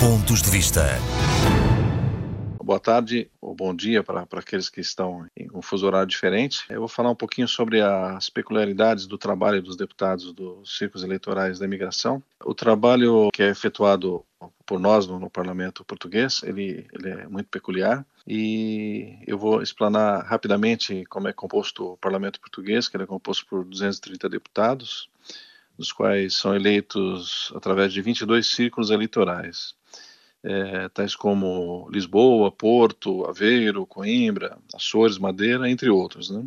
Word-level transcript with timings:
Pontos 0.00 0.40
de 0.40 0.48
Vista. 0.48 0.86
Boa 2.64 2.80
tarde 2.80 3.30
ou 3.38 3.54
bom 3.54 3.74
dia 3.76 4.02
para 4.02 4.26
aqueles 4.32 4.70
que 4.70 4.80
estão 4.80 5.26
em 5.36 5.46
um 5.52 5.60
fuso 5.60 5.86
horário 5.86 6.08
diferente. 6.08 6.64
Eu 6.70 6.78
vou 6.78 6.88
falar 6.88 7.10
um 7.10 7.14
pouquinho 7.14 7.46
sobre 7.46 7.82
as 7.82 8.30
peculiaridades 8.30 9.06
do 9.06 9.18
trabalho 9.18 9.60
dos 9.60 9.76
deputados 9.76 10.32
dos 10.32 10.78
círculos 10.78 11.04
eleitorais 11.04 11.58
da 11.58 11.66
imigração. 11.66 12.22
O 12.42 12.54
trabalho 12.54 13.28
que 13.30 13.42
é 13.42 13.50
efetuado 13.50 14.24
por 14.64 14.80
nós 14.80 15.06
no, 15.06 15.18
no 15.18 15.28
parlamento 15.28 15.84
português, 15.84 16.40
ele, 16.44 16.86
ele, 16.94 17.10
é 17.10 17.28
muito 17.28 17.50
peculiar 17.50 18.02
e 18.26 19.18
eu 19.26 19.36
vou 19.36 19.60
explanar 19.60 20.24
rapidamente 20.24 21.04
como 21.10 21.28
é 21.28 21.32
composto 21.34 21.92
o 21.92 21.96
parlamento 21.98 22.40
português, 22.40 22.88
que 22.88 22.96
ele 22.96 23.04
é 23.04 23.06
composto 23.06 23.44
por 23.44 23.66
230 23.66 24.30
deputados, 24.30 25.10
dos 25.76 25.92
quais 25.92 26.36
são 26.36 26.56
eleitos 26.56 27.52
através 27.54 27.92
de 27.92 28.00
22 28.00 28.46
círculos 28.46 28.88
eleitorais 28.88 29.78
é, 30.42 30.88
tais 30.88 31.14
como 31.14 31.88
Lisboa, 31.90 32.50
Porto, 32.50 33.26
Aveiro, 33.26 33.86
Coimbra, 33.86 34.58
Açores, 34.74 35.18
Madeira, 35.18 35.70
entre 35.70 35.90
outros. 35.90 36.30
Né? 36.30 36.44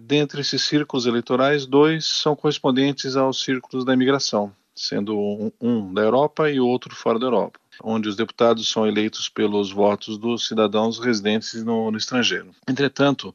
Dentre 0.00 0.40
esses 0.40 0.62
círculos 0.62 1.06
eleitorais, 1.06 1.66
dois 1.66 2.06
são 2.06 2.34
correspondentes 2.34 3.16
aos 3.16 3.42
círculos 3.42 3.84
da 3.84 3.92
imigração, 3.92 4.54
sendo 4.74 5.18
um, 5.18 5.52
um 5.60 5.92
da 5.92 6.02
Europa 6.02 6.50
e 6.50 6.58
outro 6.58 6.94
fora 6.94 7.18
da 7.18 7.26
Europa, 7.26 7.60
onde 7.82 8.08
os 8.08 8.16
deputados 8.16 8.68
são 8.68 8.86
eleitos 8.86 9.28
pelos 9.28 9.70
votos 9.70 10.16
dos 10.16 10.46
cidadãos 10.46 10.98
residentes 10.98 11.62
no, 11.62 11.90
no 11.90 11.98
estrangeiro. 11.98 12.54
Entretanto, 12.66 13.34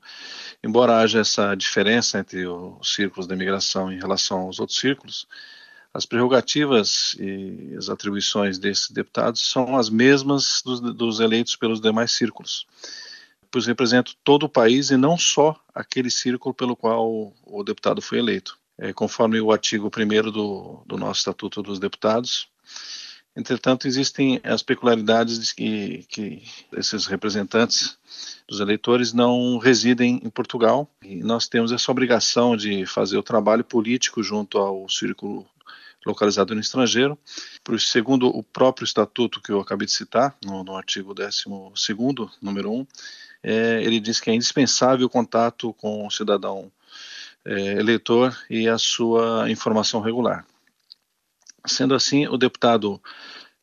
embora 0.64 0.98
haja 0.98 1.20
essa 1.20 1.54
diferença 1.54 2.18
entre 2.18 2.48
os 2.48 2.94
círculos 2.94 3.28
da 3.28 3.36
imigração 3.36 3.92
em 3.92 4.00
relação 4.00 4.40
aos 4.40 4.60
outros 4.60 4.80
círculos, 4.80 5.28
as 5.94 6.06
prerrogativas 6.06 7.16
e 7.20 7.76
as 7.78 7.90
atribuições 7.90 8.58
desses 8.58 8.90
deputados 8.92 9.50
são 9.50 9.76
as 9.76 9.90
mesmas 9.90 10.62
dos, 10.64 10.80
dos 10.80 11.20
eleitos 11.20 11.56
pelos 11.56 11.82
demais 11.82 12.12
círculos, 12.12 12.66
pois 13.50 13.66
representam 13.66 14.14
todo 14.24 14.44
o 14.44 14.50
país 14.50 14.92
e 14.92 14.98
não 14.98 15.18
só 15.18 15.60
aquele 15.74 16.12
círculo 16.12 16.54
pelo 16.54 16.76
qual 16.76 17.34
o 17.46 17.64
deputado 17.64 18.02
foi 18.02 18.20
eleito. 18.20 18.58
É, 18.80 18.94
conforme 18.94 19.42
o 19.42 19.52
artigo 19.52 19.90
1 19.90 20.32
do, 20.32 20.84
do 20.86 20.98
nosso 20.98 21.22
Estatuto 21.22 21.64
dos 21.64 21.80
Deputados, 21.80 22.48
Entretanto, 23.38 23.88
existem 23.88 24.42
as 24.44 24.64
peculiaridades 24.64 25.40
de 25.40 25.54
que, 25.54 26.06
que, 26.10 26.44
esses 26.76 27.06
representantes 27.06 27.96
dos 28.48 28.60
eleitores 28.60 29.14
não 29.14 29.60
residem 29.60 30.20
em 30.24 30.30
Portugal 30.32 30.90
e 31.04 31.18
nós 31.18 31.48
temos 31.48 31.72
essa 31.72 31.92
obrigação 31.92 32.58
de 32.58 32.84
fazer 32.88 33.16
o 33.16 33.22
trabalho 33.22 33.64
político 33.64 34.24
junto 34.24 34.58
ao 34.58 34.90
círculo 34.90 35.46
localizado 36.08 36.56
no 36.56 36.62
estrangeiro, 36.62 37.18
pois, 37.64 37.90
segundo 37.90 38.28
o 38.28 38.42
próprio 38.42 38.86
estatuto 38.86 39.42
que 39.42 39.52
eu 39.52 39.60
acabei 39.60 39.86
de 39.86 39.92
citar, 39.92 40.36
no, 40.44 40.64
no 40.64 40.76
artigo 40.76 41.14
12, 41.14 41.44
número 42.42 42.72
1, 42.72 42.88
é, 43.44 43.84
ele 43.84 44.00
diz 44.00 44.20
que 44.20 44.32
é 44.32 44.34
indispensável 44.34 45.06
o 45.06 45.10
contato 45.10 45.74
com 45.74 46.08
o 46.08 46.12
cidadão 46.12 46.72
é, 47.46 47.74
eleitor 47.74 48.36
e 48.50 48.68
a 48.68 48.78
sua 48.78 49.50
informação 49.50 50.02
regular. 50.02 50.46
Sendo 51.66 51.94
assim, 51.94 52.28
o 52.28 52.38
deputado 52.38 53.02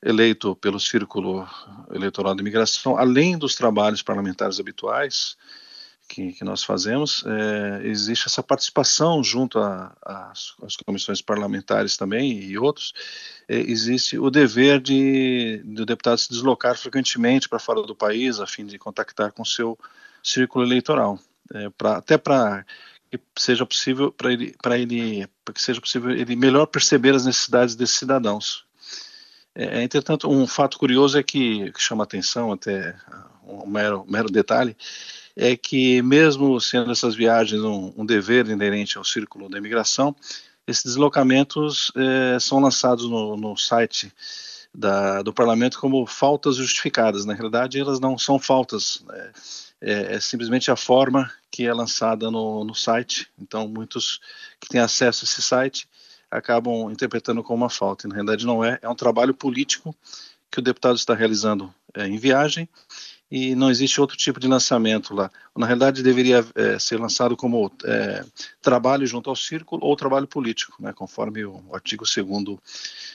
eleito 0.02 0.54
pelo 0.56 0.78
Círculo 0.78 1.48
Eleitoral 1.90 2.34
de 2.34 2.42
Imigração, 2.42 2.96
além 2.96 3.38
dos 3.38 3.54
trabalhos 3.54 4.02
parlamentares 4.02 4.60
habituais, 4.60 5.36
que, 6.08 6.32
que 6.32 6.44
nós 6.44 6.62
fazemos, 6.62 7.24
é, 7.26 7.86
existe 7.86 8.26
essa 8.26 8.42
participação 8.42 9.22
junto 9.22 9.58
às 9.58 10.76
comissões 10.84 11.20
parlamentares 11.20 11.96
também 11.96 12.42
e 12.42 12.58
outros, 12.58 12.92
é, 13.48 13.58
existe 13.58 14.18
o 14.18 14.30
dever 14.30 14.80
de, 14.80 15.62
do 15.64 15.84
deputado 15.86 16.18
se 16.18 16.28
deslocar 16.28 16.76
frequentemente 16.76 17.48
para 17.48 17.58
fora 17.58 17.82
do 17.82 17.94
país 17.94 18.40
a 18.40 18.46
fim 18.46 18.66
de 18.66 18.78
contactar 18.78 19.32
com 19.32 19.44
seu 19.44 19.78
círculo 20.22 20.64
eleitoral, 20.64 21.18
é, 21.52 21.70
pra, 21.70 21.96
até 21.96 22.16
para 22.16 22.64
que 23.10 23.20
seja 23.36 23.64
possível 23.64 24.10
para 24.10 24.32
ele, 24.32 24.54
para 24.60 24.78
ele, 24.78 25.28
que 25.54 25.62
seja 25.62 25.80
possível 25.80 26.10
ele 26.10 26.34
melhor 26.34 26.66
perceber 26.66 27.14
as 27.14 27.24
necessidades 27.24 27.74
desses 27.74 27.96
cidadãos. 27.96 28.64
É, 29.54 29.82
entretanto, 29.82 30.28
um 30.28 30.46
fato 30.48 30.78
curioso 30.78 31.16
é 31.16 31.22
que, 31.22 31.70
que 31.70 31.80
chama 31.80 32.02
atenção, 32.02 32.50
até 32.50 32.96
um 33.46 33.66
mero, 33.66 34.04
mero 34.08 34.28
detalhe, 34.28 34.76
é 35.36 35.56
que, 35.56 36.00
mesmo 36.02 36.60
sendo 36.60 36.92
essas 36.92 37.14
viagens 37.14 37.62
um, 37.62 37.92
um 37.96 38.06
dever 38.06 38.46
inerente 38.48 38.96
ao 38.96 39.04
círculo 39.04 39.48
da 39.48 39.58
imigração, 39.58 40.14
esses 40.66 40.84
deslocamentos 40.84 41.92
é, 41.96 42.38
são 42.38 42.60
lançados 42.60 43.08
no, 43.08 43.36
no 43.36 43.56
site 43.56 44.12
da, 44.72 45.22
do 45.22 45.32
parlamento 45.32 45.78
como 45.78 46.06
faltas 46.06 46.56
justificadas. 46.56 47.24
Na 47.24 47.34
realidade, 47.34 47.78
elas 47.78 48.00
não 48.00 48.16
são 48.16 48.38
faltas, 48.38 49.04
né? 49.06 49.32
é, 49.80 50.14
é, 50.14 50.20
simplesmente 50.20 50.70
a 50.70 50.76
forma 50.76 51.30
que 51.50 51.66
é 51.66 51.72
lançada 51.72 52.30
no, 52.30 52.64
no 52.64 52.74
site. 52.74 53.28
Então, 53.38 53.68
muitos 53.68 54.20
que 54.58 54.68
têm 54.68 54.80
acesso 54.80 55.24
a 55.24 55.26
esse 55.26 55.42
site 55.42 55.86
acabam 56.30 56.90
interpretando 56.90 57.42
como 57.42 57.62
uma 57.62 57.70
falta. 57.70 58.08
Na 58.08 58.14
realidade, 58.14 58.46
não 58.46 58.64
é. 58.64 58.78
É 58.82 58.88
um 58.88 58.94
trabalho 58.94 59.34
político 59.34 59.94
que 60.50 60.58
o 60.58 60.62
deputado 60.62 60.96
está 60.96 61.14
realizando 61.14 61.72
é, 61.94 62.06
em 62.06 62.16
viagem 62.16 62.68
e 63.36 63.56
não 63.56 63.68
existe 63.68 64.00
outro 64.00 64.16
tipo 64.16 64.38
de 64.38 64.46
lançamento 64.46 65.12
lá. 65.12 65.28
Na 65.56 65.66
realidade, 65.66 66.04
deveria 66.04 66.46
é, 66.54 66.78
ser 66.78 67.00
lançado 67.00 67.36
como 67.36 67.68
é, 67.82 68.24
trabalho 68.62 69.04
junto 69.08 69.28
ao 69.28 69.34
círculo 69.34 69.84
ou 69.84 69.96
trabalho 69.96 70.28
político, 70.28 70.80
né, 70.80 70.92
conforme 70.92 71.44
o, 71.44 71.60
artigo 71.72 72.04
2 72.04 72.60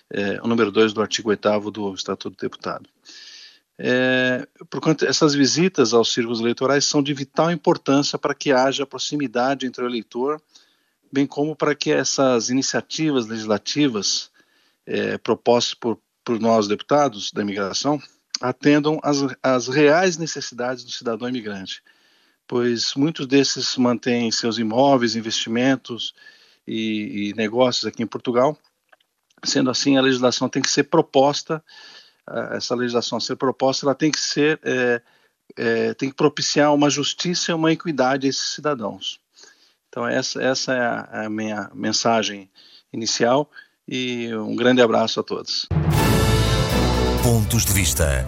é, 0.09 0.41
o 0.43 0.47
número 0.47 0.73
2 0.73 0.91
do 0.91 1.01
artigo 1.01 1.29
8 1.29 1.71
do 1.71 1.93
Estatuto 1.93 2.35
do 2.35 2.41
Deputado. 2.41 2.89
É, 3.77 4.45
porquanto 4.69 5.05
essas 5.05 5.33
visitas 5.33 5.93
aos 5.93 6.11
círculos 6.11 6.41
eleitorais 6.41 6.83
são 6.83 7.01
de 7.01 7.13
vital 7.13 7.49
importância 7.49 8.19
para 8.19 8.35
que 8.35 8.51
haja 8.51 8.85
proximidade 8.85 9.65
entre 9.65 9.85
o 9.85 9.87
eleitor, 9.87 10.41
bem 11.09 11.25
como 11.25 11.55
para 11.55 11.73
que 11.73 11.93
essas 11.93 12.49
iniciativas 12.49 13.25
legislativas 13.25 14.29
é, 14.85 15.17
propostas 15.17 15.75
por, 15.75 15.97
por 16.25 16.41
nós 16.41 16.67
deputados 16.67 17.31
da 17.31 17.41
imigração 17.41 18.01
atendam 18.41 18.99
às, 19.03 19.17
às 19.43 19.67
reais 19.67 20.17
necessidades 20.17 20.83
do 20.83 20.91
cidadão 20.91 21.27
imigrante, 21.27 21.83
pois 22.47 22.93
muitos 22.95 23.27
desses 23.27 23.75
mantêm 23.77 24.31
seus 24.31 24.57
imóveis, 24.57 25.15
investimentos 25.15 26.13
e, 26.67 27.29
e 27.29 27.33
negócios 27.33 27.85
aqui 27.85 28.03
em 28.03 28.07
Portugal. 28.07 28.57
Sendo 29.43 29.69
assim, 29.69 29.97
a 29.97 30.01
legislação 30.01 30.49
tem 30.49 30.61
que 30.61 30.69
ser 30.69 30.83
proposta, 30.83 31.63
essa 32.51 32.75
legislação 32.75 33.19
ser 33.19 33.35
proposta, 33.35 33.85
ela 33.85 33.95
tem 33.95 34.11
que 34.11 34.19
ser, 34.19 34.59
é, 34.63 35.01
é, 35.57 35.93
tem 35.93 36.09
que 36.09 36.15
propiciar 36.15 36.73
uma 36.73 36.89
justiça 36.89 37.51
e 37.51 37.55
uma 37.55 37.71
equidade 37.71 38.27
a 38.27 38.29
esses 38.29 38.53
cidadãos. 38.53 39.19
Então 39.87 40.07
essa, 40.07 40.41
essa 40.41 40.73
é 40.73 40.81
a, 40.81 41.25
a 41.25 41.29
minha 41.29 41.71
mensagem 41.73 42.49
inicial 42.93 43.49
e 43.87 44.33
um 44.35 44.55
grande 44.55 44.81
abraço 44.81 45.19
a 45.19 45.23
todos. 45.23 45.67
Pontos 47.23 47.65
de 47.65 47.73
Vista. 47.73 48.25